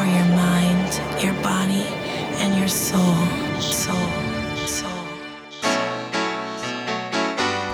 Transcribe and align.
for 0.00 0.06
your 0.06 0.24
mind, 0.24 1.22
your 1.22 1.34
body, 1.42 1.84
and 2.40 2.58
your 2.58 2.68
soul. 2.68 3.16
Soul. 3.60 4.08
Soul. 4.66 5.04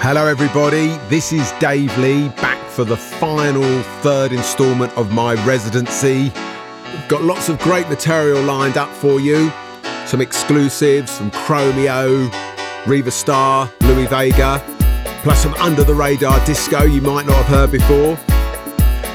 Hello, 0.03 0.27
everybody. 0.27 0.89
This 1.09 1.33
is 1.33 1.53
Dave 1.61 1.97
Lee 1.99 2.29
back 2.31 2.59
for 2.69 2.85
the 2.85 2.97
final 2.97 3.83
third 4.03 4.33
instalment 4.33 4.93
of 4.97 5.13
my 5.13 5.35
residency. 5.47 6.33
Got 7.09 7.23
lots 7.23 7.49
of 7.49 7.61
great 7.61 7.89
material 7.89 8.43
lined 8.43 8.77
up 8.77 8.91
for 8.91 9.21
you. 9.21 9.53
Some 10.05 10.21
exclusives 10.21 11.13
some 11.13 11.31
Chromeo, 11.31 12.29
Riva 12.87 13.13
Starr, 13.13 13.71
Louie 13.83 14.07
Vega, 14.07 14.61
plus 15.23 15.45
some 15.45 15.55
under 15.55 15.85
the 15.85 15.95
radar 15.95 16.45
disco 16.45 16.83
you 16.83 17.01
might 17.01 17.27
not 17.27 17.37
have 17.37 17.47
heard 17.47 17.71
before. 17.71 18.36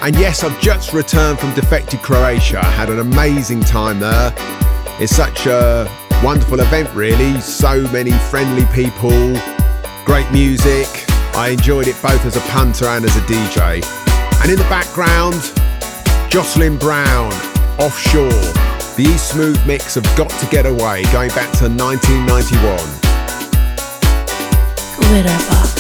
And 0.03 0.15
yes, 0.15 0.43
I've 0.43 0.59
just 0.59 0.93
returned 0.93 1.39
from 1.39 1.53
Defected 1.53 2.01
Croatia. 2.01 2.57
I 2.57 2.71
had 2.71 2.89
an 2.89 2.97
amazing 2.97 3.61
time 3.61 3.99
there. 3.99 4.33
It's 4.99 5.15
such 5.15 5.45
a 5.45 5.87
wonderful 6.23 6.59
event, 6.59 6.89
really. 6.95 7.39
So 7.39 7.87
many 7.91 8.11
friendly 8.11 8.65
people, 8.73 9.37
great 10.03 10.29
music. 10.31 10.87
I 11.35 11.49
enjoyed 11.49 11.87
it 11.87 11.95
both 12.01 12.25
as 12.25 12.35
a 12.35 12.41
punter 12.49 12.85
and 12.85 13.05
as 13.05 13.15
a 13.15 13.21
DJ. 13.21 13.83
And 14.41 14.49
in 14.49 14.57
the 14.57 14.63
background, 14.63 15.35
Jocelyn 16.31 16.77
Brown, 16.77 17.31
Offshore, 17.79 18.29
the 18.97 19.03
East 19.07 19.29
Smooth 19.29 19.63
mix 19.67 19.97
of 19.97 20.03
Got 20.17 20.31
to 20.31 20.47
Get 20.47 20.65
Away, 20.65 21.03
going 21.13 21.29
back 21.29 21.52
to 21.59 21.69
1991. 21.69 22.79
Glitterbox. 24.97 25.70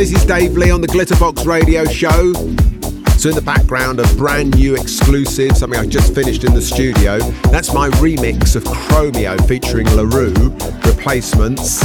Dave 0.00 0.56
Lee 0.56 0.70
on 0.70 0.80
the 0.80 0.86
Glitterbox 0.86 1.44
radio 1.44 1.84
show. 1.84 2.32
So 3.18 3.28
in 3.28 3.34
the 3.34 3.42
background, 3.44 4.00
a 4.00 4.14
brand 4.14 4.56
new 4.56 4.74
exclusive, 4.74 5.54
something 5.54 5.78
I 5.78 5.84
just 5.84 6.14
finished 6.14 6.42
in 6.42 6.54
the 6.54 6.62
studio. 6.62 7.18
That's 7.50 7.74
my 7.74 7.90
remix 7.90 8.56
of 8.56 8.64
Chromeo 8.64 9.46
featuring 9.46 9.86
La 9.94 10.04
Roux, 10.04 10.32
Replacements. 10.88 11.80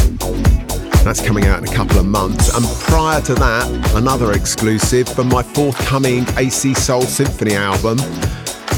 That's 1.04 1.20
coming 1.20 1.44
out 1.48 1.60
in 1.60 1.68
a 1.68 1.76
couple 1.76 2.00
of 2.00 2.06
months. 2.06 2.56
And 2.56 2.66
prior 2.84 3.20
to 3.20 3.36
that, 3.36 3.96
another 3.96 4.32
exclusive 4.32 5.10
from 5.10 5.28
my 5.28 5.44
forthcoming 5.44 6.26
AC 6.38 6.74
Soul 6.74 7.02
Symphony 7.02 7.56
album. 7.56 7.98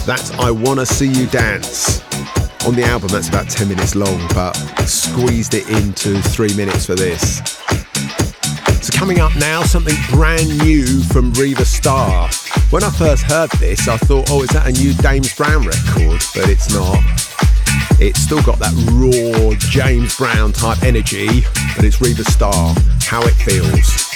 That's 0.08 0.32
I 0.39 0.50
Wanna 0.50 0.88
See 0.88 1.10
You 1.10 1.27
Dance. 1.27 2.01
On 2.65 2.74
the 2.74 2.86
album, 2.86 3.10
that's 3.10 3.29
about 3.29 3.48
10 3.48 3.70
minutes 3.70 3.94
long, 3.94 4.17
but 4.34 4.53
squeezed 4.88 5.53
it 5.53 5.70
into 5.70 6.20
three 6.24 6.56
minutes 6.56 6.88
for 6.88 6.96
this. 6.96 7.39
So 8.88 8.98
coming 8.98 9.20
up 9.20 9.36
now, 9.36 9.63
something 9.63 9.98
brand 10.12 10.60
new 10.60 11.03
from 11.03 11.34
Riva 11.34 11.65
Starr. 11.65 12.29
When 12.70 12.86
I 12.86 12.89
first 12.91 13.24
heard 13.24 13.50
this, 13.60 13.89
I 13.89 13.98
thought, 13.98 14.29
oh, 14.32 14.44
is 14.44 14.50
that 14.51 14.65
a 14.65 14.72
new 14.72 14.94
James 14.94 15.36
Brown 15.36 15.65
record? 15.65 16.22
But 16.34 16.48
it's 16.48 16.74
not. 16.74 17.03
It's 18.00 18.17
still 18.17 18.41
got 18.44 18.60
that 18.60 18.72
raw 18.94 19.53
James 19.60 20.15
Brown 20.15 20.53
type 20.53 20.84
energy, 20.84 21.27
but 21.75 21.84
it's 21.84 22.00
Riva 22.00 22.24
Starr. 22.32 22.75
How 23.01 23.22
it 23.24 23.34
feels. 23.34 24.08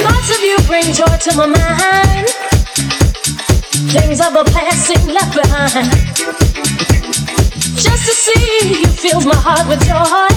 Thoughts 0.00 0.30
of 0.34 0.42
you 0.42 0.56
bring 0.66 0.94
joy 0.94 1.14
to 1.18 1.36
my 1.36 1.46
mind. 1.46 2.57
Things 3.88 4.20
of 4.20 4.34
past 4.52 4.86
seem 4.86 5.06
left 5.08 5.34
behind. 5.34 5.90
Just 7.74 8.04
to 8.04 8.12
see 8.12 8.80
you 8.80 8.86
fills 8.86 9.24
my 9.24 9.34
heart 9.34 9.66
with 9.66 9.80
joy. 9.80 10.28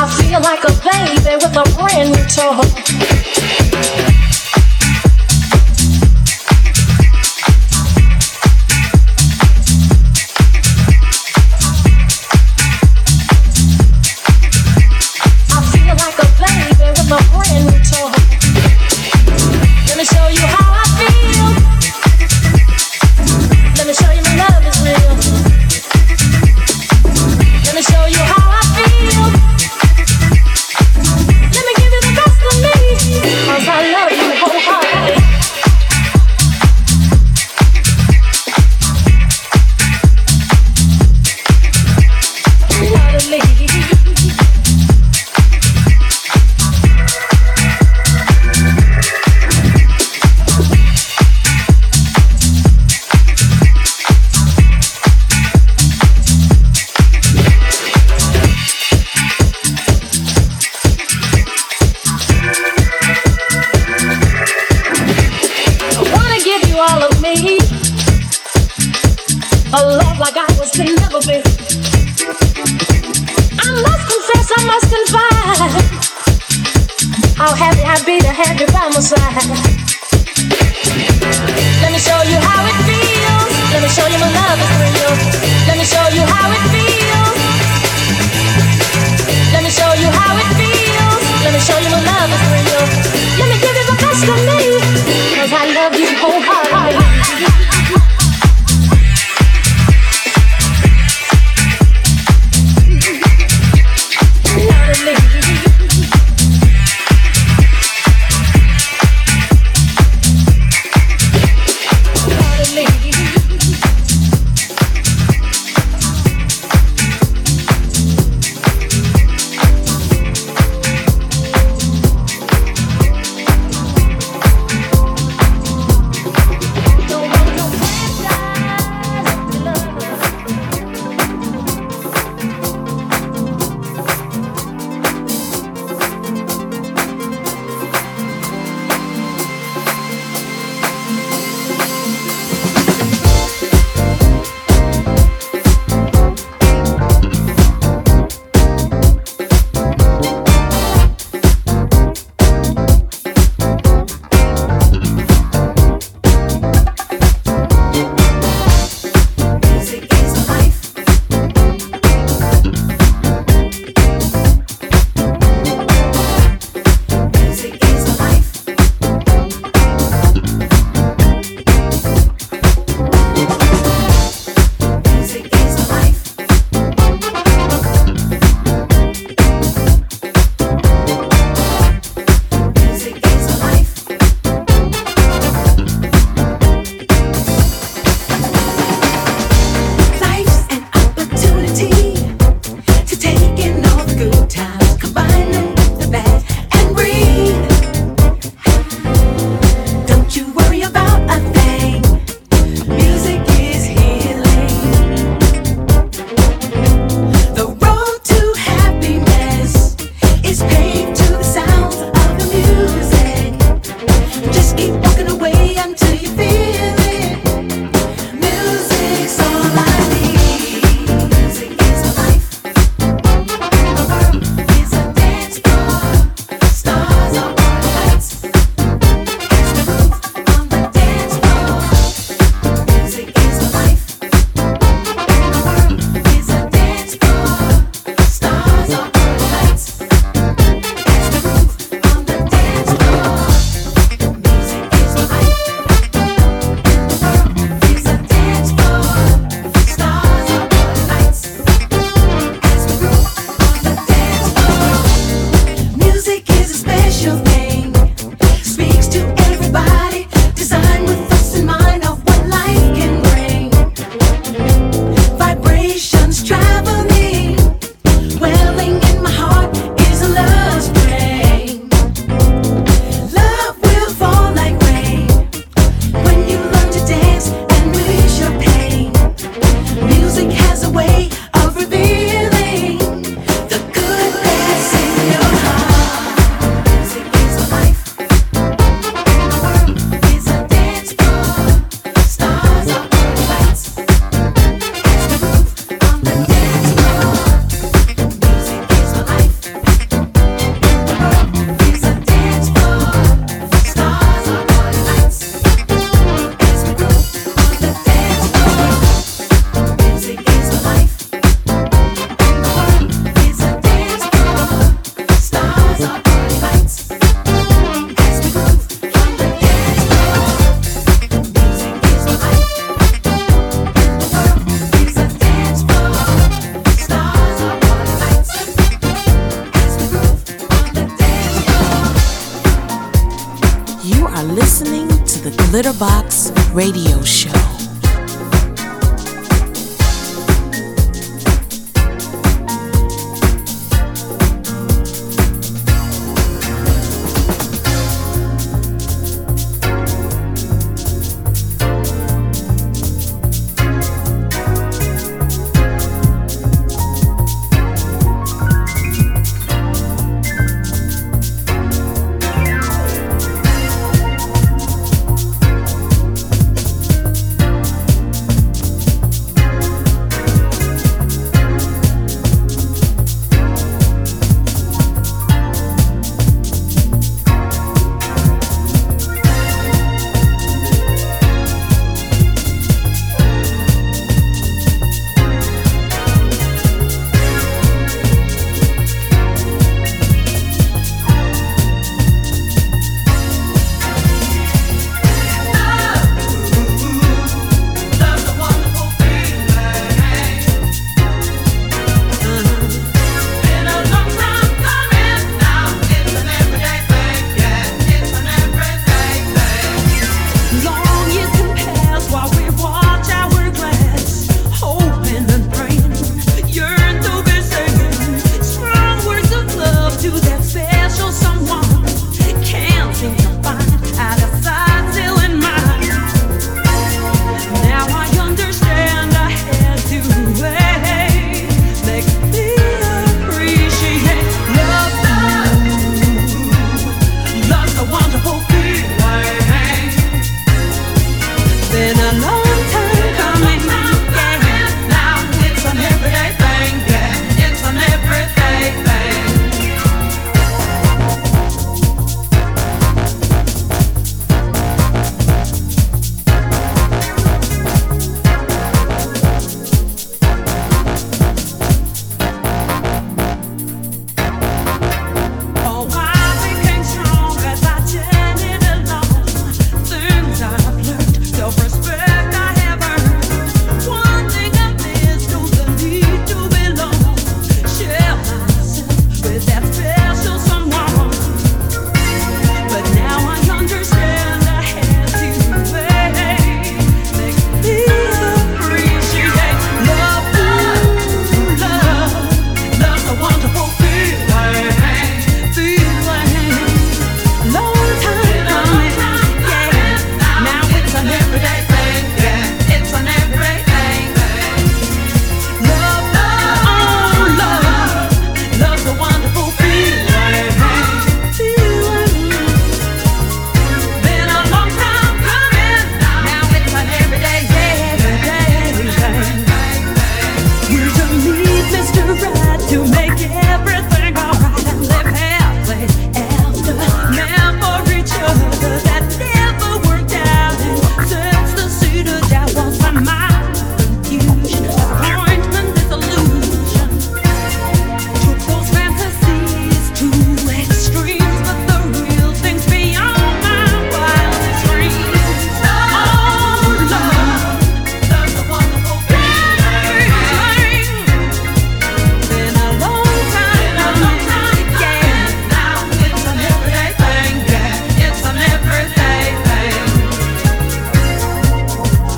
I 0.00 0.08
feel 0.16 0.40
like 0.40 0.64
a 0.64 0.72
baby 0.80 1.36
with 1.36 1.54
a 1.54 1.64
brand 1.76 2.12
new 2.12 2.24
toy. 2.32 3.61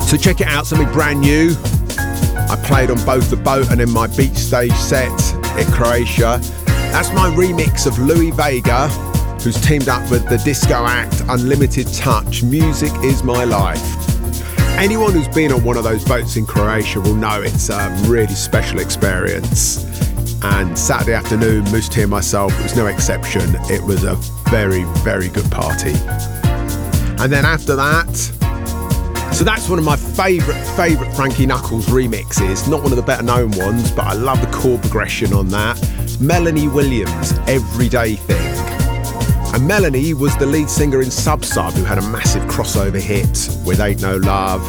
So 0.05 0.17
check 0.17 0.39
it 0.39 0.47
out, 0.47 0.67
something 0.67 0.91
brand 0.91 1.19
new. 1.21 1.55
I 2.47 2.61
played 2.63 2.91
on 2.91 3.03
both 3.05 3.29
the 3.29 3.37
boat 3.37 3.71
and 3.71 3.81
in 3.81 3.89
my 3.89 4.07
beach 4.15 4.35
stage 4.35 4.71
set 4.73 5.09
in 5.57 5.65
Croatia. 5.71 6.39
That's 6.65 7.11
my 7.11 7.29
remix 7.31 7.87
of 7.87 7.97
Louie 7.97 8.31
Vega, 8.31 8.87
who's 9.41 9.59
teamed 9.65 9.89
up 9.89 10.09
with 10.11 10.29
the 10.29 10.37
disco 10.37 10.85
act 10.85 11.23
Unlimited 11.27 11.87
Touch. 11.93 12.43
Music 12.43 12.91
is 13.03 13.23
my 13.23 13.43
life. 13.45 13.83
Anyone 14.77 15.11
who's 15.13 15.27
been 15.27 15.51
on 15.51 15.63
one 15.63 15.75
of 15.75 15.83
those 15.83 16.05
boats 16.05 16.35
in 16.37 16.45
Croatia 16.45 17.01
will 17.01 17.15
know 17.15 17.41
it's 17.41 17.69
a 17.69 17.89
really 18.07 18.35
special 18.35 18.79
experience. 18.79 19.83
And 20.43 20.77
Saturday 20.77 21.13
afternoon, 21.13 21.63
Mousse 21.71 21.89
T 21.89 22.03
and 22.03 22.11
myself, 22.11 22.55
was 22.61 22.75
no 22.75 22.85
exception. 22.85 23.55
It 23.71 23.81
was 23.81 24.03
a 24.03 24.15
very, 24.49 24.83
very 25.03 25.29
good 25.29 25.49
party. 25.49 25.93
And 27.21 27.33
then 27.33 27.43
after 27.43 27.75
that, 27.75 28.44
so 29.35 29.43
that's 29.43 29.67
one 29.67 29.77
of 29.77 29.83
my 29.83 29.97
favourite, 29.97 30.63
favourite 30.77 31.13
Frankie 31.13 31.45
Knuckles 31.45 31.87
remixes. 31.87 32.69
Not 32.69 32.81
one 32.81 32.93
of 32.93 32.95
the 32.95 33.03
better 33.03 33.21
known 33.21 33.51
ones, 33.51 33.91
but 33.91 34.05
I 34.05 34.13
love 34.13 34.39
the 34.39 34.47
chord 34.47 34.81
progression 34.81 35.33
on 35.33 35.49
that. 35.49 35.77
Melanie 36.21 36.69
Williams, 36.69 37.33
Everyday 37.45 38.15
Thing. 38.15 38.55
And 39.53 39.67
Melanie 39.67 40.13
was 40.13 40.37
the 40.37 40.45
lead 40.45 40.69
singer 40.69 41.01
in 41.01 41.11
Sub 41.11 41.43
Sub, 41.43 41.73
who 41.73 41.83
had 41.83 41.97
a 41.97 42.01
massive 42.03 42.43
crossover 42.43 42.97
hit 42.97 43.49
with 43.65 43.81
Ain't 43.81 44.01
No 44.01 44.15
Love. 44.15 44.61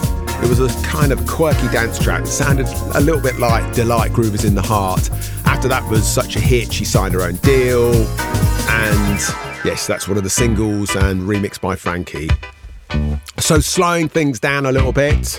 It 0.43 0.49
was 0.49 0.59
a 0.59 0.83
kind 0.83 1.13
of 1.13 1.25
quirky 1.29 1.69
dance 1.69 2.01
track. 2.01 2.23
It 2.23 2.27
sounded 2.27 2.67
a 2.97 3.01
little 3.01 3.21
bit 3.21 3.39
like 3.39 3.73
Deee-Lite 3.73 4.11
Groovers 4.11 4.45
in 4.45 4.57
the 4.57 4.63
Heart. 4.63 5.11
After 5.45 5.69
that 5.69 5.89
was 5.89 6.05
such 6.05 6.35
a 6.35 6.41
hit, 6.41 6.73
she 6.73 6.85
signed 6.85 7.15
her 7.15 7.23
own 7.23 7.37
deal. 7.37 7.95
And 8.69 9.21
yes, 9.65 9.87
that's 9.87 10.09
one 10.09 10.17
of 10.17 10.25
the 10.25 10.31
singles 10.31 10.97
and 10.97 11.23
remixed 11.23 11.61
by 11.61 11.77
Frankie. 11.77 12.31
So 13.39 13.61
slowing 13.61 14.09
things 14.09 14.41
down 14.41 14.67
a 14.67 14.73
little 14.73 14.93
bit. 14.93 15.39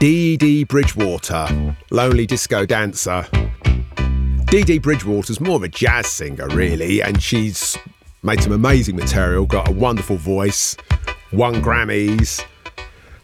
Dee 0.00 0.36
Dee 0.36 0.64
Bridgewater, 0.64 1.76
Lonely 1.90 2.26
Disco 2.26 2.64
Dancer. 2.64 3.26
Dee 4.46 4.62
Dee 4.62 4.78
Bridgewater's 4.78 5.40
more 5.40 5.56
of 5.56 5.62
a 5.62 5.68
jazz 5.68 6.06
singer, 6.06 6.48
really, 6.48 7.02
and 7.02 7.22
she's 7.22 7.76
made 8.22 8.42
some 8.42 8.52
amazing 8.52 8.96
material, 8.96 9.46
got 9.46 9.68
a 9.68 9.72
wonderful 9.72 10.16
voice, 10.16 10.76
won 11.32 11.62
Grammys. 11.62 12.44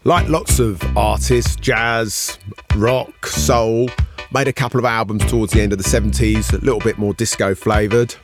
Like 0.05 0.29
lots 0.29 0.59
of 0.59 0.83
artists, 0.97 1.57
jazz, 1.57 2.39
rock, 2.77 3.27
soul, 3.27 3.89
made 4.33 4.49
a 4.49 4.53
couple 4.53 4.79
of 4.79 4.85
albums 4.85 5.25
towards 5.27 5.53
the 5.53 5.63
end 5.63 5.73
of 5.73 5.79
the 5.79 5.85
70s, 5.85 6.53
a 6.53 6.59
little 6.59 6.81
bit 6.81 6.99
more 6.99 7.15
disco 7.15 7.55
flavoured. 7.55 8.15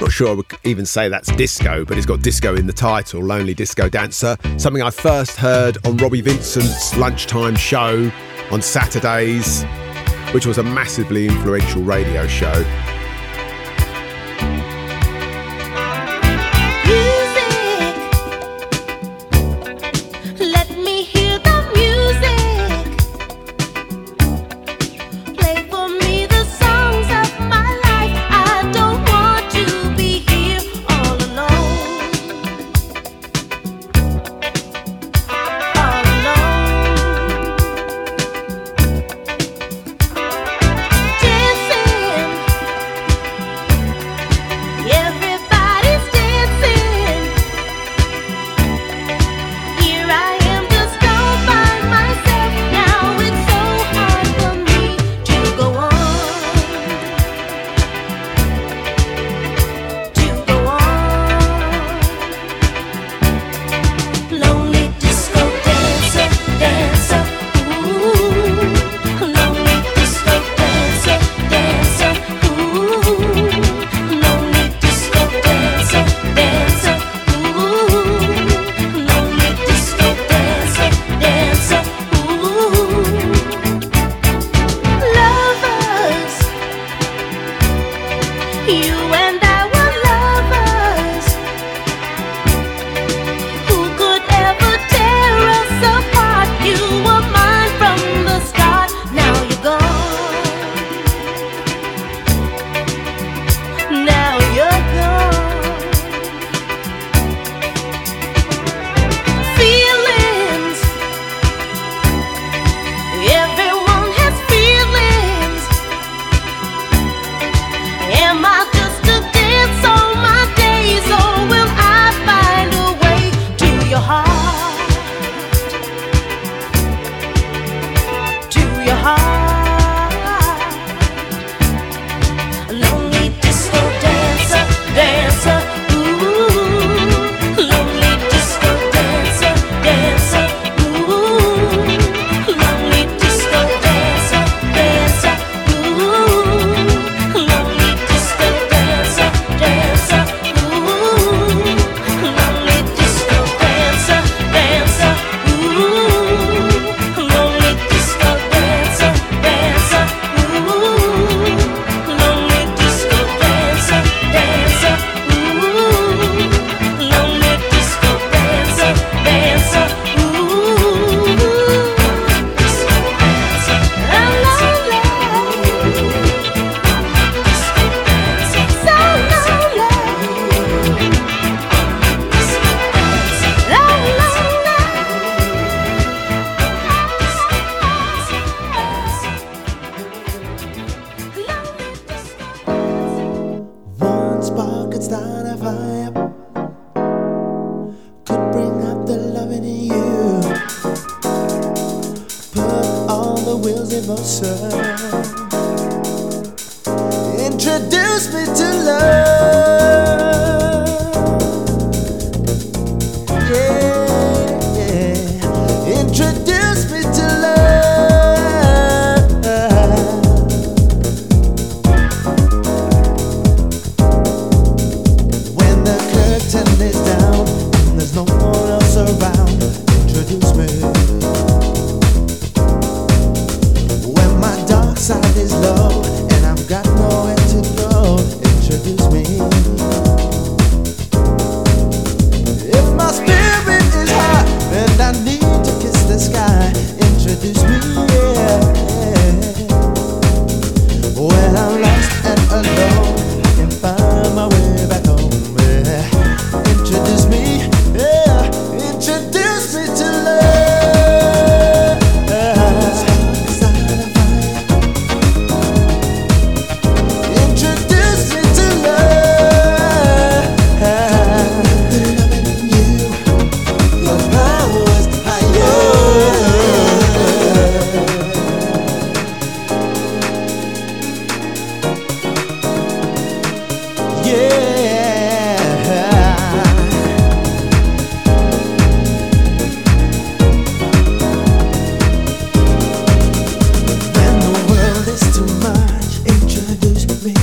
Not 0.00 0.12
sure 0.12 0.28
I 0.28 0.32
would 0.32 0.46
even 0.62 0.86
say 0.86 1.08
that's 1.08 1.30
disco, 1.32 1.84
but 1.84 1.96
it's 1.96 2.06
got 2.06 2.22
disco 2.22 2.54
in 2.54 2.66
the 2.66 2.72
title, 2.72 3.20
Lonely 3.20 3.52
Disco 3.52 3.88
Dancer. 3.88 4.36
Something 4.56 4.82
I 4.82 4.90
first 4.90 5.36
heard 5.36 5.76
on 5.84 5.96
Robbie 5.96 6.20
Vincent's 6.20 6.96
lunchtime 6.96 7.56
show 7.56 8.08
on 8.52 8.62
Saturdays, 8.62 9.64
which 10.32 10.46
was 10.46 10.58
a 10.58 10.62
massively 10.62 11.26
influential 11.26 11.82
radio 11.82 12.28
show. 12.28 12.64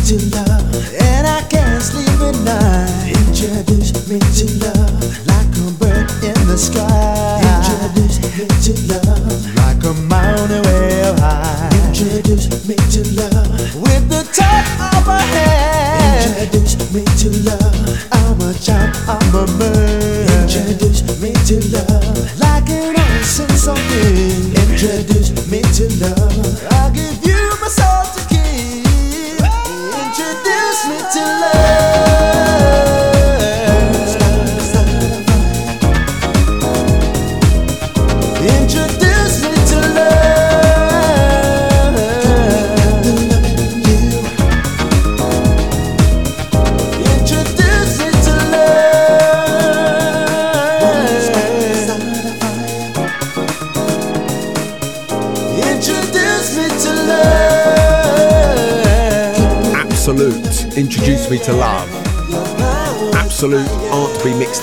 to 0.06 0.18
love, 0.38 0.94
and 1.02 1.26
I 1.26 1.42
can't 1.50 1.82
sleep 1.82 2.08
at 2.22 2.38
night. 2.46 3.10
Introduce 3.26 4.08
me 4.08 4.20
to 4.20 4.46
love, 4.62 5.26
like 5.26 5.50
a 5.58 5.72
bird 5.80 6.08
in 6.22 6.38
the 6.46 6.56
sky. 6.56 7.42
Introduce 7.42 8.22
me 8.38 8.46
to 8.66 8.74
love, 8.94 9.56
like 9.56 9.84
a 9.84 9.94
mountain 10.06 10.62
wave 10.62 11.18
high. 11.18 11.70
Introduce 11.88 12.68
me 12.68 12.76
to 12.76 13.02
love, 13.20 13.82
with 13.82 14.08
the 14.08 14.22
top 14.32 14.94
of 14.94 15.08
my 15.08 15.22
head. 15.22 16.54
Introduce 16.54 16.94
me 16.94 17.04
to 17.04 17.50
love. 17.50 17.65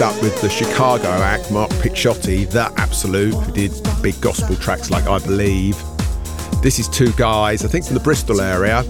Up 0.02 0.20
with 0.20 0.40
the 0.40 0.50
Chicago 0.50 1.08
act, 1.08 1.52
Mark 1.52 1.70
Picchiotti, 1.74 2.50
that 2.50 2.72
Absolute, 2.76 3.34
who 3.34 3.52
did 3.52 3.70
big 4.02 4.20
gospel 4.20 4.56
tracks 4.56 4.90
like 4.90 5.06
I 5.06 5.20
Believe. 5.20 5.80
This 6.60 6.80
is 6.80 6.88
two 6.88 7.12
guys, 7.12 7.64
I 7.64 7.68
think 7.68 7.84
from 7.84 7.94
the 7.94 8.00
Bristol 8.00 8.40
area, 8.40 8.80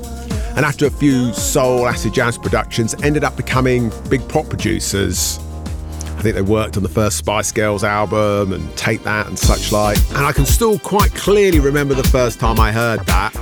and 0.56 0.64
after 0.64 0.86
a 0.86 0.90
few 0.90 1.34
soul 1.34 1.86
acid 1.86 2.14
jazz 2.14 2.38
productions, 2.38 2.94
ended 3.02 3.24
up 3.24 3.36
becoming 3.36 3.92
big 4.08 4.26
pop 4.26 4.48
producers. 4.48 5.38
I 6.16 6.22
think 6.22 6.34
they 6.34 6.40
worked 6.40 6.78
on 6.78 6.82
the 6.82 6.88
first 6.88 7.18
Spice 7.18 7.52
Girls 7.52 7.84
album 7.84 8.54
and 8.54 8.74
Take 8.78 9.02
That 9.02 9.26
and 9.26 9.38
such 9.38 9.70
like. 9.70 9.98
And 10.12 10.24
I 10.24 10.32
can 10.32 10.46
still 10.46 10.78
quite 10.78 11.14
clearly 11.14 11.60
remember 11.60 11.92
the 11.94 12.08
first 12.08 12.40
time 12.40 12.58
I 12.58 12.72
heard 12.72 13.04
that. 13.04 13.36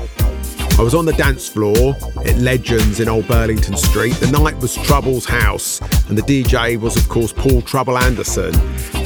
I 0.80 0.82
was 0.82 0.94
on 0.94 1.04
the 1.04 1.12
dance 1.12 1.46
floor 1.46 1.94
at 2.24 2.38
Legends 2.38 3.00
in 3.00 3.08
Old 3.08 3.28
Burlington 3.28 3.76
Street. 3.76 4.14
The 4.14 4.30
night 4.30 4.56
was 4.56 4.74
Trouble's 4.76 5.26
house, 5.26 5.78
and 6.10 6.18
the 6.18 6.22
DJ 6.22 6.76
was, 6.76 6.96
of 6.96 7.08
course, 7.08 7.32
Paul 7.32 7.62
Trouble 7.62 7.96
Anderson. 7.96 8.52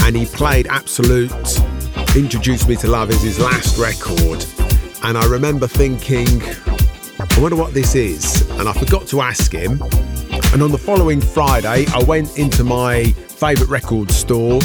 And 0.05 0.17
he 0.17 0.25
played 0.25 0.67
Absolute 0.67 1.31
Introduced 2.17 2.67
Me 2.67 2.77
to 2.77 2.89
Love 2.89 3.11
is 3.11 3.21
his 3.21 3.39
last 3.39 3.77
record. 3.77 4.43
And 5.03 5.19
I 5.19 5.27
remember 5.27 5.67
thinking, 5.67 6.43
I 7.21 7.41
wonder 7.41 7.57
what 7.57 7.75
this 7.75 7.95
is. 7.95 8.49
And 8.53 8.67
I 8.67 8.73
forgot 8.73 9.07
to 9.09 9.21
ask 9.21 9.53
him. 9.53 9.83
And 10.55 10.63
on 10.63 10.73
the 10.73 10.79
following 10.79 11.21
Friday, 11.21 11.85
I 11.93 12.03
went 12.05 12.39
into 12.39 12.65
my 12.65 13.05
favourite 13.05 13.69
record 13.69 14.11
store, 14.11 14.61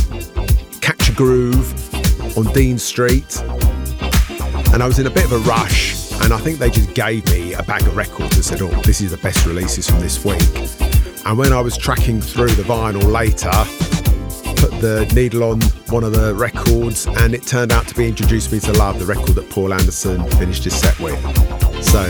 Catch 0.79 1.09
a 1.09 1.13
Groove 1.13 2.37
on 2.37 2.45
Dean 2.53 2.77
Street. 2.77 3.41
And 4.71 4.81
I 4.81 4.87
was 4.87 4.97
in 4.97 5.07
a 5.07 5.11
bit 5.11 5.25
of 5.25 5.33
a 5.33 5.39
rush. 5.39 6.13
And 6.21 6.33
I 6.33 6.37
think 6.37 6.57
they 6.57 6.69
just 6.69 6.93
gave 6.93 7.25
me 7.31 7.53
a 7.53 7.63
bag 7.63 7.81
of 7.81 7.97
records 7.97 8.35
and 8.35 8.45
said, 8.45 8.61
Oh, 8.61 8.69
this 8.83 9.01
is 9.01 9.11
the 9.11 9.17
best 9.17 9.45
releases 9.45 9.89
from 9.89 9.99
this 9.99 10.23
week. 10.23 10.68
And 11.29 11.37
when 11.37 11.53
I 11.53 11.61
was 11.61 11.77
tracking 11.77 12.21
through 12.21 12.49
the 12.49 12.63
vinyl 12.63 13.03
later, 13.03 13.51
put 14.59 14.71
the 14.81 15.05
needle 15.13 15.43
on 15.43 15.61
one 15.89 16.03
of 16.03 16.11
the 16.11 16.33
records, 16.33 17.05
and 17.05 17.35
it 17.35 17.43
turned 17.43 17.71
out 17.71 17.87
to 17.89 17.93
be 17.93 18.07
Introduce 18.07 18.51
Me 18.51 18.59
to 18.61 18.73
Love, 18.73 18.97
the 18.97 19.05
record 19.05 19.35
that 19.35 19.47
Paul 19.51 19.71
Anderson 19.71 20.27
finished 20.31 20.63
his 20.63 20.73
set 20.73 20.99
with. 20.99 21.21
So, 21.83 22.03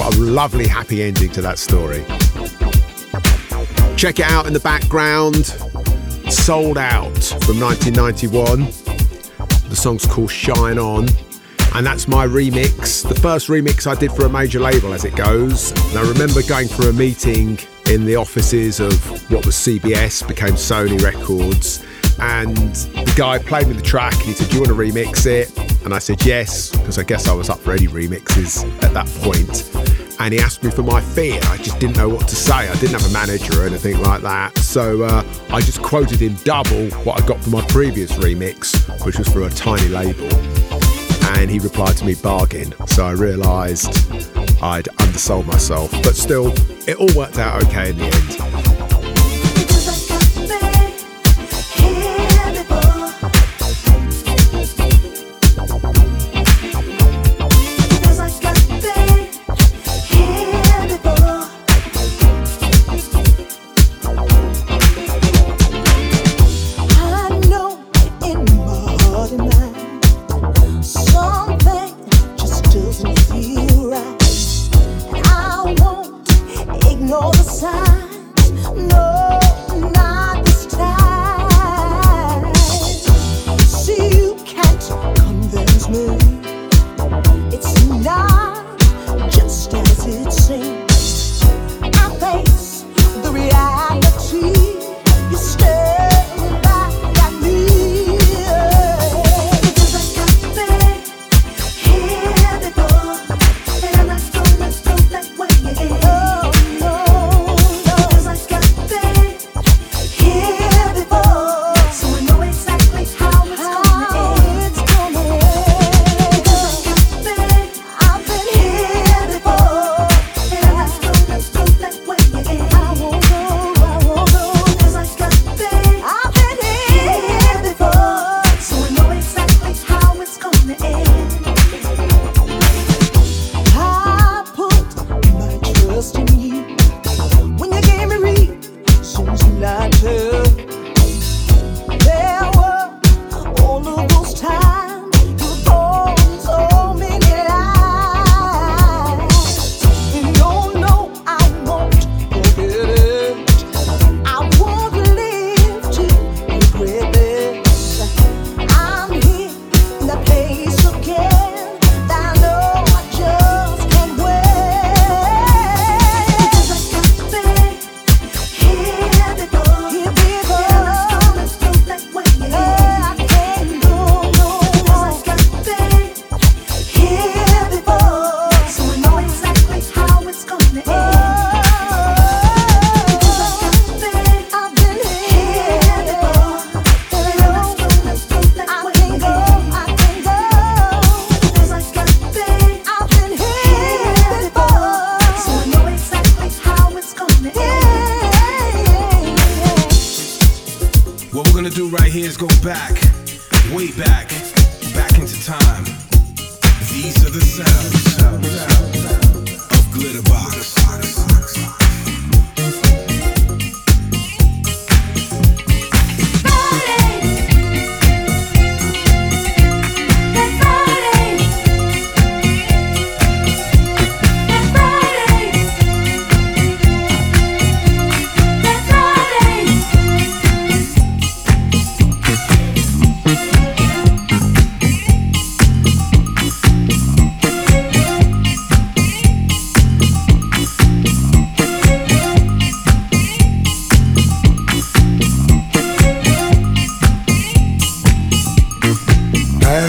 what 0.00 0.16
a 0.16 0.18
lovely, 0.18 0.66
happy 0.66 1.02
ending 1.02 1.30
to 1.32 1.42
that 1.42 1.58
story. 1.58 2.06
Check 3.98 4.18
it 4.18 4.24
out 4.30 4.46
in 4.46 4.54
the 4.54 4.60
background. 4.60 5.44
Souled 6.32 6.78
Out 6.78 7.22
from 7.44 7.60
1991. 7.60 8.60
The 9.68 9.76
song's 9.76 10.06
called 10.06 10.30
Shine 10.30 10.78
On. 10.78 11.06
And 11.74 11.84
that's 11.84 12.08
my 12.08 12.26
remix, 12.26 13.06
the 13.06 13.14
first 13.14 13.48
remix 13.48 13.86
I 13.86 13.94
did 13.94 14.10
for 14.10 14.24
a 14.24 14.30
major 14.30 14.58
label 14.58 14.94
as 14.94 15.04
it 15.04 15.14
goes. 15.14 15.72
And 15.90 15.98
I 15.98 16.08
remember 16.08 16.40
going 16.42 16.66
for 16.66 16.88
a 16.88 16.94
meeting 16.94 17.58
in 17.88 18.04
the 18.04 18.16
offices 18.16 18.80
of 18.80 18.92
what 19.30 19.46
was 19.46 19.54
CBS, 19.54 20.26
became 20.26 20.52
Sony 20.52 21.00
Records. 21.02 21.84
And 22.20 22.56
the 22.56 23.14
guy 23.16 23.38
played 23.38 23.68
me 23.68 23.74
the 23.74 23.82
track 23.82 24.14
and 24.14 24.22
he 24.24 24.32
said, 24.32 24.48
Do 24.50 24.56
you 24.56 24.62
want 24.62 24.70
to 24.70 24.74
remix 24.74 25.26
it? 25.26 25.56
And 25.84 25.94
I 25.94 25.98
said, 25.98 26.24
Yes, 26.24 26.70
because 26.76 26.98
I 26.98 27.04
guess 27.04 27.28
I 27.28 27.32
was 27.32 27.48
up 27.48 27.58
for 27.60 27.72
any 27.72 27.86
remixes 27.86 28.64
at 28.82 28.92
that 28.92 29.06
point. 29.22 29.72
And 30.20 30.34
he 30.34 30.40
asked 30.40 30.64
me 30.64 30.70
for 30.70 30.82
my 30.82 31.00
fee, 31.00 31.36
and 31.36 31.44
I 31.44 31.56
just 31.58 31.78
didn't 31.78 31.96
know 31.96 32.08
what 32.08 32.26
to 32.28 32.34
say. 32.34 32.68
I 32.68 32.74
didn't 32.74 33.00
have 33.00 33.08
a 33.08 33.12
manager 33.12 33.62
or 33.62 33.66
anything 33.66 34.00
like 34.02 34.20
that. 34.22 34.58
So 34.58 35.04
uh, 35.04 35.24
I 35.50 35.60
just 35.60 35.80
quoted 35.80 36.20
him 36.20 36.34
double 36.42 36.90
what 37.04 37.22
I 37.22 37.26
got 37.26 37.40
for 37.40 37.50
my 37.50 37.64
previous 37.68 38.12
remix, 38.12 39.04
which 39.06 39.16
was 39.16 39.28
for 39.28 39.42
a 39.42 39.50
tiny 39.50 39.88
label 39.88 40.28
and 41.36 41.50
he 41.50 41.58
replied 41.58 41.96
to 41.96 42.04
me 42.04 42.14
bargain 42.14 42.74
so 42.86 43.04
i 43.04 43.12
realised 43.12 44.10
i'd 44.62 44.88
undersold 45.08 45.46
myself 45.46 45.90
but 46.02 46.14
still 46.14 46.52
it 46.86 46.96
all 46.96 47.12
worked 47.16 47.38
out 47.38 47.62
okay 47.64 47.90
in 47.90 47.96
the 47.96 48.04
end 48.04 48.57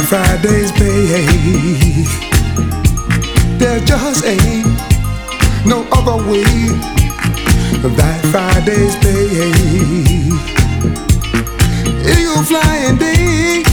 Fridays, 0.10 0.72
babe. 0.72 2.07
There 3.60 3.80
just 3.82 4.26
ain't 4.26 4.66
no 5.68 5.86
other 5.91 6.18
way. 6.28 6.43
that 7.95 8.20
Fridays, 8.32 8.95
babe. 9.03 10.34
Eagle 12.10 12.43
flying 12.43 12.97
day. 12.97 13.68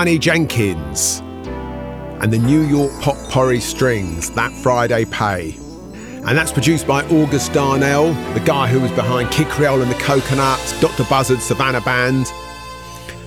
Sonny 0.00 0.18
Jenkins 0.18 1.18
and 2.22 2.32
the 2.32 2.38
New 2.38 2.62
York 2.62 2.90
Pot 3.02 3.18
Pourri 3.28 3.60
Strings, 3.60 4.30
That 4.30 4.50
Friday 4.50 5.04
Pay. 5.04 5.54
And 6.26 6.28
that's 6.38 6.50
produced 6.50 6.86
by 6.86 7.04
August 7.08 7.52
Darnell, 7.52 8.14
the 8.32 8.40
guy 8.40 8.66
who 8.66 8.80
was 8.80 8.90
behind 8.92 9.30
Kid 9.30 9.46
Creole 9.48 9.82
and 9.82 9.90
the 9.90 9.98
Coconuts, 9.98 10.80
Dr. 10.80 11.04
Buzzard, 11.04 11.40
Savannah 11.40 11.82
Band. 11.82 12.32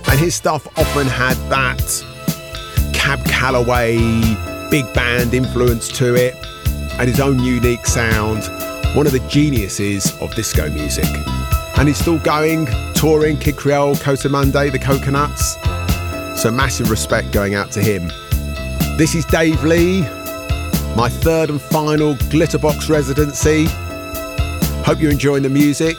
And 0.08 0.18
his 0.18 0.34
stuff 0.34 0.66
often 0.76 1.06
had 1.06 1.36
that 1.48 1.78
Cab 2.92 3.24
Calloway 3.24 3.96
big 4.68 4.92
band 4.94 5.32
influence 5.32 5.86
to 5.98 6.16
it 6.16 6.34
and 6.98 7.08
his 7.08 7.20
own 7.20 7.38
unique 7.38 7.86
sound. 7.86 8.42
One 8.96 9.06
of 9.06 9.12
the 9.12 9.24
geniuses 9.28 10.10
of 10.20 10.34
disco 10.34 10.68
music. 10.70 11.06
And 11.76 11.86
he's 11.86 11.98
still 11.98 12.18
going, 12.18 12.66
touring 12.94 13.36
Kid 13.36 13.56
Creole, 13.56 13.94
Coati 13.94 14.28
Mundi, 14.28 14.70
the 14.70 14.80
Coconuts. 14.80 15.56
So 16.44 16.50
massive 16.50 16.90
respect 16.90 17.32
going 17.32 17.54
out 17.54 17.70
to 17.70 17.80
him. 17.80 18.08
This 18.98 19.14
is 19.14 19.24
Dave 19.24 19.64
Lee, 19.64 20.02
my 20.94 21.08
third 21.08 21.48
and 21.48 21.58
final 21.58 22.16
Glitterbox 22.16 22.90
residency. 22.90 23.64
Hope 24.84 25.00
you're 25.00 25.10
enjoying 25.10 25.42
the 25.42 25.48
music. 25.48 25.96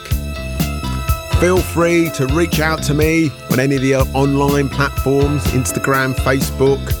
Feel 1.40 1.58
free 1.58 2.10
to 2.10 2.28
reach 2.28 2.60
out 2.60 2.80
to 2.84 2.94
me 2.94 3.32
on 3.50 3.58
any 3.58 3.74
of 3.74 3.82
the 3.82 3.96
online 4.14 4.68
platforms 4.68 5.42
Instagram, 5.46 6.14
Facebook. 6.14 6.94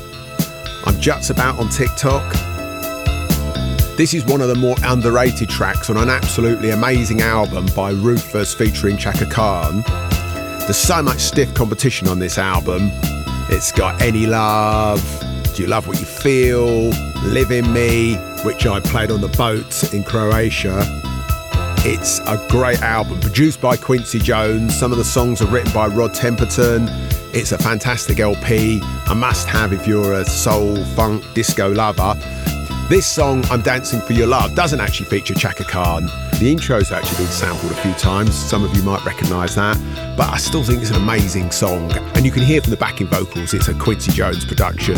I'm 0.84 1.00
just 1.00 1.30
about 1.30 1.60
on 1.60 1.68
TikTok. 1.68 2.32
This 3.96 4.12
is 4.12 4.24
one 4.24 4.40
of 4.40 4.48
the 4.48 4.56
more 4.56 4.74
underrated 4.82 5.48
tracks 5.48 5.88
on 5.88 5.98
an 5.98 6.08
absolutely 6.08 6.70
amazing 6.70 7.20
album 7.20 7.66
by 7.76 7.90
Rufus 7.90 8.52
featuring 8.54 8.96
Chaka 8.96 9.26
Khan. 9.26 9.84
There's 10.62 10.76
so 10.76 11.00
much 11.00 11.20
stiff 11.20 11.54
competition 11.54 12.08
on 12.08 12.18
this 12.18 12.38
album. 12.38 12.90
It's 13.48 13.70
got 13.70 14.02
Any 14.02 14.26
Love, 14.26 15.00
Do 15.54 15.62
You 15.62 15.68
Love 15.68 15.86
What 15.86 16.00
You 16.00 16.04
Feel, 16.04 16.90
Live 17.22 17.52
in 17.52 17.72
Me, 17.72 18.16
which 18.44 18.66
I 18.66 18.80
played 18.80 19.12
on 19.12 19.20
the 19.20 19.28
boat 19.28 19.94
in 19.94 20.02
Croatia. 20.02 20.80
It's 21.84 22.18
a 22.26 22.44
great 22.48 22.82
album 22.82 23.20
produced 23.20 23.60
by 23.60 23.76
Quincy 23.76 24.18
Jones. 24.18 24.76
Some 24.76 24.90
of 24.90 24.98
the 24.98 25.04
songs 25.04 25.40
are 25.40 25.46
written 25.46 25.72
by 25.72 25.86
Rod 25.86 26.12
Temperton. 26.12 26.88
It's 27.32 27.52
a 27.52 27.58
fantastic 27.58 28.18
LP, 28.18 28.82
a 29.08 29.14
must 29.14 29.46
have 29.46 29.72
if 29.72 29.86
you're 29.86 30.14
a 30.14 30.24
soul, 30.24 30.84
funk, 30.96 31.22
disco 31.32 31.70
lover. 31.70 32.14
This 32.88 33.04
song, 33.04 33.44
I'm 33.50 33.62
Dancing 33.62 34.00
for 34.00 34.12
Your 34.12 34.28
Love, 34.28 34.54
doesn't 34.54 34.78
actually 34.78 35.06
feature 35.06 35.34
Chaka 35.34 35.64
Khan. 35.64 36.06
The 36.38 36.52
intro's 36.52 36.92
actually 36.92 37.24
been 37.24 37.32
sampled 37.32 37.72
a 37.72 37.74
few 37.74 37.92
times. 37.94 38.32
Some 38.32 38.62
of 38.62 38.76
you 38.76 38.82
might 38.84 39.04
recognise 39.04 39.56
that, 39.56 39.76
but 40.16 40.32
I 40.32 40.36
still 40.36 40.62
think 40.62 40.82
it's 40.82 40.90
an 40.90 40.96
amazing 41.02 41.50
song. 41.50 41.90
And 42.14 42.24
you 42.24 42.30
can 42.30 42.44
hear 42.44 42.60
from 42.60 42.70
the 42.70 42.76
backing 42.76 43.08
vocals, 43.08 43.54
it's 43.54 43.66
a 43.66 43.74
Quincy 43.74 44.12
Jones 44.12 44.44
production. 44.44 44.94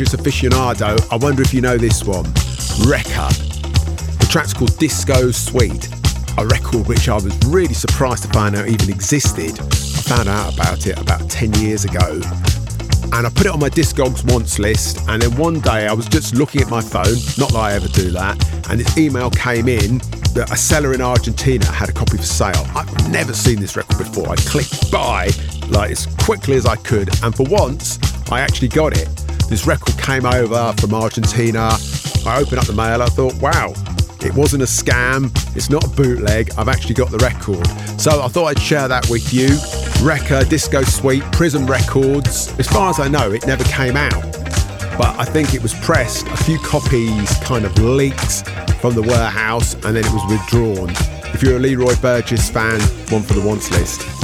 Burgess 0.00 0.16
aficionado, 0.18 1.12
I 1.12 1.16
wonder 1.16 1.42
if 1.42 1.52
you 1.52 1.60
know 1.60 1.76
this 1.76 2.04
one 2.04 2.24
Wrecia. 2.88 3.28
The 4.18 4.26
track's 4.30 4.54
called 4.54 4.74
Disco 4.78 5.30
Suite, 5.30 5.90
a 6.38 6.46
record 6.46 6.88
which 6.88 7.10
I 7.10 7.16
was 7.16 7.36
really 7.44 7.74
surprised 7.74 8.22
to 8.22 8.30
find 8.30 8.56
out 8.56 8.66
even 8.66 8.88
existed. 8.88 9.60
I 9.60 10.00
found 10.08 10.26
out 10.30 10.54
about 10.54 10.86
it 10.86 10.98
about 10.98 11.28
10 11.28 11.52
years 11.56 11.84
ago. 11.84 12.18
And 13.12 13.26
I 13.26 13.28
put 13.28 13.44
it 13.44 13.48
on 13.48 13.60
my 13.60 13.68
Discogs 13.68 14.24
once 14.32 14.58
list. 14.58 15.06
And 15.06 15.20
then 15.20 15.36
one 15.36 15.60
day 15.60 15.86
I 15.86 15.92
was 15.92 16.08
just 16.08 16.34
looking 16.34 16.62
at 16.62 16.70
my 16.70 16.80
phone, 16.80 17.20
not 17.36 17.52
that 17.52 17.60
I 17.60 17.74
ever 17.74 17.88
do 17.88 18.10
that, 18.12 18.42
and 18.70 18.80
this 18.80 18.96
email 18.96 19.28
came 19.28 19.68
in 19.68 19.98
that 20.32 20.48
a 20.50 20.56
seller 20.56 20.94
in 20.94 21.02
Argentina 21.02 21.66
had 21.66 21.90
a 21.90 21.92
copy 21.92 22.16
for 22.16 22.22
sale. 22.22 22.66
I've 22.74 23.10
never 23.10 23.34
seen 23.34 23.60
this 23.60 23.76
record 23.76 23.98
before. 23.98 24.30
I 24.30 24.36
clicked 24.36 24.90
buy 24.90 25.28
like 25.68 25.90
as 25.90 26.06
quickly 26.24 26.56
as 26.56 26.64
I 26.64 26.76
could, 26.76 27.10
and 27.22 27.34
for 27.34 27.42
once, 27.50 27.98
I 28.32 28.40
actually 28.40 28.68
got 28.68 28.96
it. 28.96 29.08
This 29.50 29.66
record 29.66 29.79
came 30.00 30.26
over 30.26 30.74
from 30.78 30.94
Argentina. 30.94 31.70
I 32.26 32.38
opened 32.40 32.58
up 32.58 32.66
the 32.66 32.72
mail. 32.72 33.02
I 33.02 33.06
thought, 33.06 33.34
wow, 33.34 33.72
it 34.20 34.34
wasn't 34.34 34.62
a 34.62 34.66
scam. 34.66 35.30
It's 35.56 35.70
not 35.70 35.84
a 35.84 35.88
bootleg. 35.88 36.50
I've 36.58 36.68
actually 36.68 36.94
got 36.94 37.10
the 37.10 37.18
record. 37.18 37.66
So 38.00 38.22
I 38.22 38.28
thought 38.28 38.46
I'd 38.46 38.58
share 38.58 38.88
that 38.88 39.08
with 39.08 39.32
you. 39.32 39.48
Wrecia, 40.02 40.48
Disco 40.48 40.82
Suite, 40.82 41.22
Prism 41.32 41.66
Records. 41.66 42.52
As 42.58 42.66
far 42.66 42.90
as 42.90 43.00
I 43.00 43.08
know, 43.08 43.30
it 43.32 43.46
never 43.46 43.64
came 43.64 43.96
out. 43.96 44.22
But 44.98 45.18
I 45.18 45.24
think 45.24 45.54
it 45.54 45.62
was 45.62 45.74
pressed. 45.74 46.26
A 46.28 46.36
few 46.36 46.58
copies 46.58 47.36
kind 47.38 47.64
of 47.64 47.76
leaked 47.78 48.48
from 48.80 48.94
the 48.94 49.02
warehouse 49.02 49.74
and 49.74 49.96
then 49.96 50.04
it 50.04 50.12
was 50.12 50.30
withdrawn. 50.30 50.90
If 51.32 51.42
you're 51.42 51.56
a 51.56 51.60
Leroy 51.60 51.94
Burgess 51.96 52.50
fan, 52.50 52.80
one 53.10 53.22
for 53.22 53.34
the 53.34 53.46
wants 53.46 53.70
list. 53.70 54.19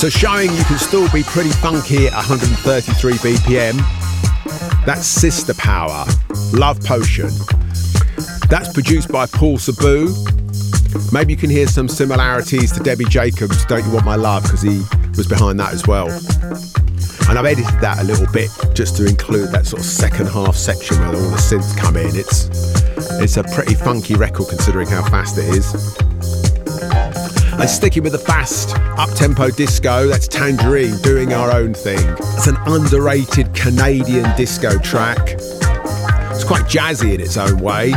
So 0.00 0.08
showing 0.08 0.50
you 0.54 0.64
can 0.64 0.78
still 0.78 1.10
be 1.10 1.22
pretty 1.22 1.50
funky 1.50 2.06
at 2.06 2.14
133 2.14 3.12
BPM. 3.12 4.86
That's 4.86 5.04
Sister 5.04 5.52
Power, 5.52 6.06
Love 6.54 6.82
Potion. 6.82 7.28
That's 8.48 8.72
produced 8.72 9.12
by 9.12 9.26
Paul 9.26 9.58
Sabu. 9.58 10.08
Maybe 11.12 11.34
you 11.34 11.36
can 11.36 11.50
hear 11.50 11.66
some 11.66 11.86
similarities 11.86 12.72
to 12.72 12.80
Debbie 12.82 13.04
Jacobs, 13.04 13.66
Don't 13.66 13.84
You 13.84 13.92
Want 13.92 14.06
My 14.06 14.16
Love, 14.16 14.44
because 14.44 14.62
he 14.62 14.80
was 15.18 15.26
behind 15.26 15.60
that 15.60 15.74
as 15.74 15.86
well. 15.86 16.08
And 17.28 17.38
I've 17.38 17.44
edited 17.44 17.78
that 17.82 17.98
a 18.00 18.04
little 18.04 18.32
bit 18.32 18.48
just 18.72 18.96
to 18.96 19.04
include 19.04 19.50
that 19.50 19.66
sort 19.66 19.80
of 19.82 19.86
second 19.86 20.28
half 20.28 20.56
section 20.56 20.98
where 21.00 21.08
all 21.08 21.28
the 21.28 21.36
synths 21.36 21.76
come 21.76 21.98
in. 21.98 22.16
It's 22.16 22.48
it's 23.20 23.36
a 23.36 23.44
pretty 23.44 23.74
funky 23.74 24.14
record 24.14 24.48
considering 24.48 24.88
how 24.88 25.06
fast 25.10 25.36
it 25.36 25.44
is. 25.44 26.09
And 27.60 27.68
sticking 27.68 28.02
with 28.02 28.12
the 28.12 28.18
fast 28.18 28.74
up-tempo 28.98 29.50
disco, 29.50 30.06
that's 30.06 30.26
Tangerue 30.26 31.02
doing 31.02 31.34
our 31.34 31.52
own 31.52 31.74
thing. 31.74 32.00
It's 32.18 32.46
an 32.46 32.56
underrated 32.66 33.54
Canadian 33.54 34.34
disco 34.34 34.78
track. 34.78 35.18
It's 35.28 36.42
quite 36.42 36.64
jazzy 36.64 37.14
in 37.14 37.20
its 37.20 37.36
own 37.36 37.58
way. 37.60 37.92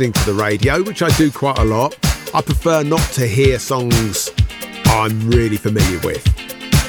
Listening 0.00 0.24
to 0.24 0.32
the 0.32 0.42
radio, 0.42 0.82
which 0.82 1.02
I 1.02 1.10
do 1.18 1.30
quite 1.30 1.58
a 1.58 1.64
lot, 1.64 1.94
I 2.32 2.40
prefer 2.40 2.82
not 2.82 3.02
to 3.12 3.26
hear 3.26 3.58
songs 3.58 4.30
I'm 4.86 5.28
really 5.28 5.58
familiar 5.58 5.98
with. 5.98 6.26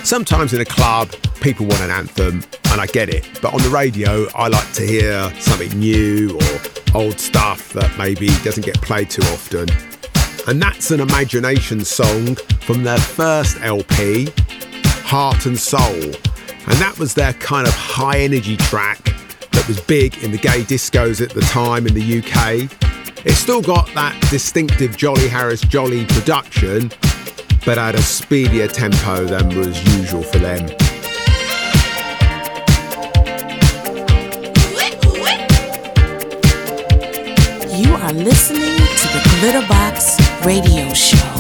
Sometimes 0.06 0.54
in 0.54 0.62
a 0.62 0.66
club, 0.66 1.12
people 1.42 1.66
want 1.66 1.82
an 1.82 1.90
anthem, 1.90 2.42
and 2.72 2.80
I 2.80 2.86
get 2.86 3.10
it. 3.10 3.28
But 3.42 3.54
on 3.54 3.62
the 3.64 3.70
radio, 3.70 4.28
I 4.34 4.48
like 4.48 4.72
to 4.74 4.84
hear 4.84 5.30
something 5.42 5.78
new 5.78 6.38
or 6.38 6.96
old 6.96 7.20
stuff 7.20 7.74
that 7.74 7.94
maybe 7.98 8.28
doesn't 8.46 8.66
get 8.66 8.82
played 8.82 9.10
too 9.10 9.24
often. 9.24 9.68
And 10.48 10.62
that's 10.62 10.92
an 10.92 11.02
imagination 11.02 11.84
song 11.84 12.36
from 12.62 12.84
their 12.84 13.00
first 13.00 13.60
LP, 13.60 14.30
Heart 15.04 15.48
and 15.48 15.60
Soul. 15.60 15.82
And 15.82 16.78
that 16.80 16.96
was 16.98 17.14
their 17.14 17.34
kind 17.34 17.68
of 17.68 17.74
high 17.74 18.20
energy 18.20 18.56
track 18.56 19.04
that 19.52 19.68
was 19.68 19.82
big 19.82 20.24
in 20.24 20.32
the 20.32 20.38
gay 20.38 20.62
discos 20.62 21.22
at 21.22 21.32
the 21.32 21.42
time 21.42 21.86
in 21.88 21.94
the 21.94 22.20
UK. 22.20 22.91
It's 23.24 23.38
still 23.38 23.62
got 23.62 23.88
that 23.94 24.20
distinctive 24.32 24.98
Jolly 24.98 25.28
Harris 25.28 25.62
Jolly 25.62 26.06
production, 26.06 26.92
but 27.64 27.78
at 27.78 27.94
a 27.94 28.02
speedier 28.02 28.68
tempo 28.68 29.26
than 29.26 29.56
was 29.56 29.78
usual 29.98 30.24
for 30.24 30.40
them. 30.40 30.68
You 37.70 37.94
are 37.94 38.14
listening 38.14 38.78
to 38.78 39.08
the 39.14 39.22
Glitterbox 39.38 40.44
Radio 40.44 40.92
Show. 40.96 41.31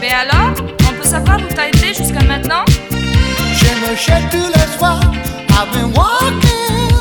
Mais 0.00 0.10
alors, 0.12 0.52
on 0.88 0.92
peut 0.92 1.08
savoir 1.08 1.38
où 1.38 1.54
t'as 1.54 1.68
été 1.68 1.94
jusqu'à 1.94 2.22
maintenant? 2.24 2.64
Je 2.90 3.90
me 3.90 3.96
shake 3.96 4.28
tous 4.30 4.48
les 4.54 4.78
soirs. 4.78 5.00
I've 5.50 5.72
been 5.72 5.92
walking. 5.94 6.93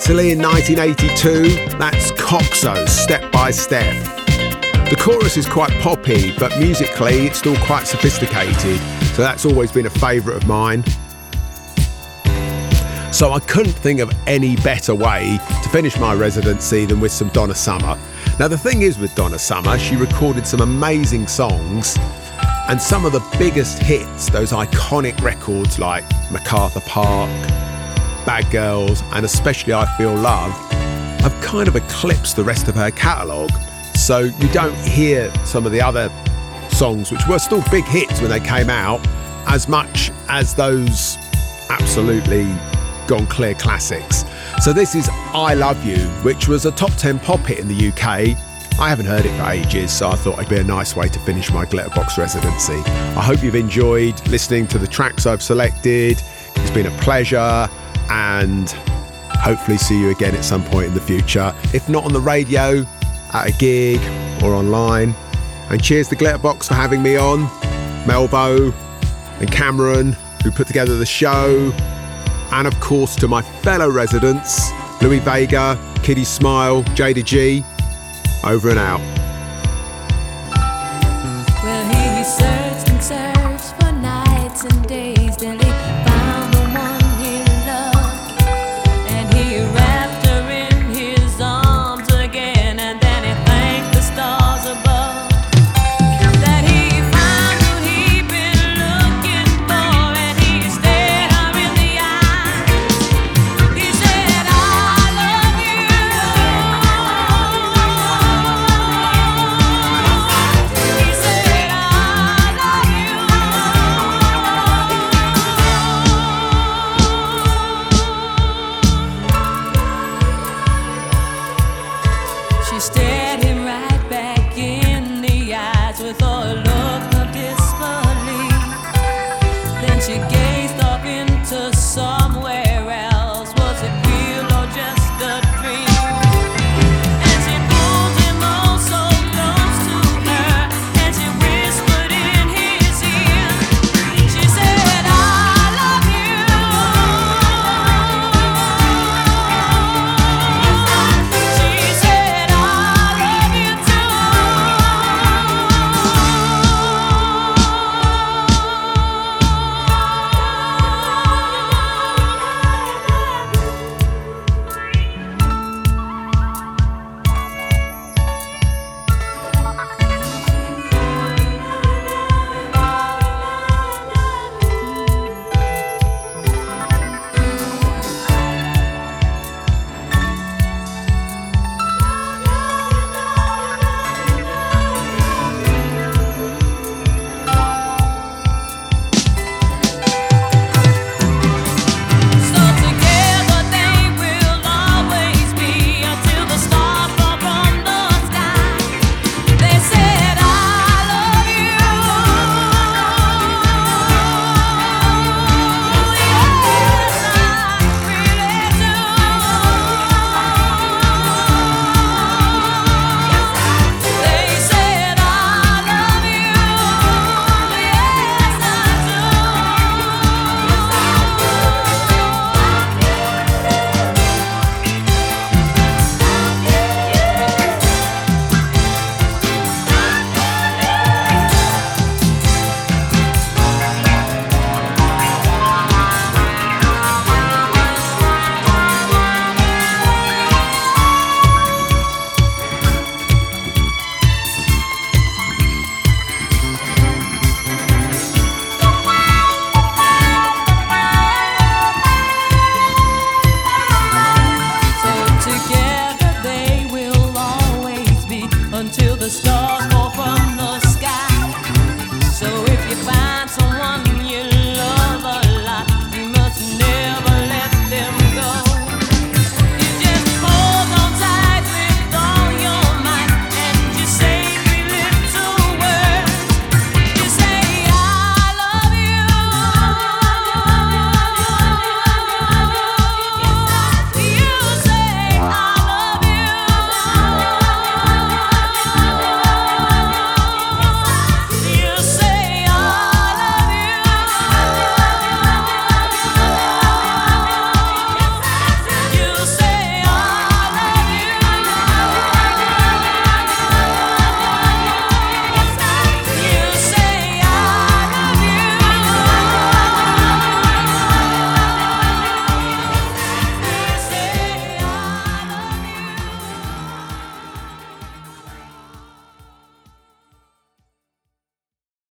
Italy 0.00 0.30
in 0.30 0.40
1982, 0.40 1.76
that's 1.76 2.12
Koxo, 2.12 2.88
Step 2.88 3.32
by 3.32 3.50
Step. 3.50 3.92
The 4.90 4.96
chorus 4.96 5.36
is 5.36 5.44
quite 5.44 5.72
poppy, 5.80 6.32
but 6.38 6.56
musically 6.56 7.26
it's 7.26 7.40
still 7.40 7.56
quite 7.66 7.88
sophisticated, 7.88 8.78
so 9.16 9.22
that's 9.22 9.44
always 9.44 9.72
been 9.72 9.86
a 9.86 9.90
favourite 9.90 10.40
of 10.40 10.46
mine. 10.46 10.84
So 13.12 13.32
I 13.32 13.40
couldn't 13.48 13.72
think 13.72 13.98
of 13.98 14.12
any 14.28 14.54
better 14.54 14.94
way 14.94 15.40
to 15.64 15.68
finish 15.70 15.98
my 15.98 16.14
residency 16.14 16.84
than 16.84 17.00
with 17.00 17.10
some 17.10 17.30
Donna 17.30 17.56
Summer. 17.56 17.98
Now, 18.38 18.46
the 18.46 18.56
thing 18.56 18.82
is 18.82 19.00
with 19.00 19.12
Donna 19.16 19.38
Summer, 19.38 19.80
she 19.80 19.96
recorded 19.96 20.46
some 20.46 20.60
amazing 20.60 21.26
songs, 21.26 21.96
and 22.68 22.80
some 22.80 23.04
of 23.04 23.10
the 23.10 23.36
biggest 23.36 23.82
hits, 23.82 24.30
those 24.30 24.52
iconic 24.52 25.20
records 25.22 25.80
like 25.80 26.04
MacArthur 26.30 26.82
Park, 26.82 27.28
Bad 28.24 28.50
Girls, 28.50 29.02
and 29.12 29.24
especially 29.24 29.72
I 29.72 29.86
Feel 29.96 30.14
Love, 30.14 30.52
have 31.20 31.38
kind 31.42 31.68
of 31.68 31.76
eclipsed 31.76 32.36
the 32.36 32.44
rest 32.44 32.68
of 32.68 32.74
her 32.74 32.90
catalogue. 32.90 33.52
So 33.94 34.20
you 34.20 34.48
don't 34.52 34.76
hear 34.76 35.32
some 35.44 35.66
of 35.66 35.72
the 35.72 35.80
other 35.80 36.10
songs, 36.70 37.10
which 37.10 37.26
were 37.28 37.38
still 37.38 37.62
big 37.70 37.84
hits 37.84 38.20
when 38.20 38.30
they 38.30 38.40
came 38.40 38.70
out, 38.70 39.00
as 39.46 39.68
much 39.68 40.10
as 40.28 40.54
those 40.54 41.16
absolutely 41.70 42.46
gone 43.06 43.26
clear 43.26 43.54
classics. 43.54 44.24
So 44.62 44.72
this 44.72 44.94
is 44.94 45.08
I 45.34 45.54
Love 45.54 45.84
You, 45.84 45.98
which 46.22 46.46
was 46.48 46.66
a 46.66 46.70
top 46.70 46.92
10 46.92 47.18
pop 47.20 47.40
hit 47.40 47.58
in 47.58 47.68
the 47.68 47.88
UK. 47.88 48.36
I 48.80 48.88
haven't 48.88 49.06
heard 49.06 49.26
it 49.26 49.36
for 49.36 49.50
ages, 49.50 49.92
so 49.92 50.08
I 50.08 50.14
thought 50.14 50.38
it'd 50.38 50.48
be 50.48 50.58
a 50.58 50.64
nice 50.64 50.94
way 50.94 51.08
to 51.08 51.18
finish 51.20 51.50
my 51.50 51.64
Glitterbox 51.64 52.16
residency. 52.16 52.80
I 53.16 53.22
hope 53.22 53.42
you've 53.42 53.56
enjoyed 53.56 54.14
listening 54.28 54.68
to 54.68 54.78
the 54.78 54.86
tracks 54.86 55.26
I've 55.26 55.42
selected. 55.42 56.22
It's 56.54 56.70
been 56.70 56.86
a 56.86 56.96
pleasure, 56.98 57.68
and 58.10 58.70
hopefully 59.40 59.78
see 59.78 59.98
you 60.00 60.10
again 60.10 60.34
at 60.34 60.44
some 60.44 60.64
point 60.64 60.88
in 60.88 60.94
the 60.94 61.00
future. 61.00 61.54
If 61.72 61.88
not 61.88 62.04
on 62.04 62.12
the 62.12 62.20
radio, 62.20 62.84
at 63.32 63.48
a 63.48 63.52
gig 63.58 64.00
or 64.42 64.54
online. 64.54 65.14
And 65.70 65.82
cheers 65.82 66.08
to 66.08 66.16
Glitterbox 66.16 66.68
for 66.68 66.74
having 66.74 67.02
me 67.02 67.16
on, 67.16 67.46
Melvo 68.06 68.72
and 69.40 69.50
Cameron, 69.50 70.16
who 70.42 70.50
put 70.50 70.66
together 70.66 70.96
the 70.96 71.06
show, 71.06 71.72
and 72.52 72.66
of 72.66 72.78
course 72.80 73.16
to 73.16 73.28
my 73.28 73.42
fellow 73.42 73.90
residents, 73.90 74.70
Louie 75.02 75.18
Vega, 75.18 75.78
Kiddy 76.02 76.24
Smile, 76.24 76.82
Jayda 76.94 77.24
G. 77.24 77.62
Over 78.44 78.70
and 78.70 78.78
out. 78.78 79.17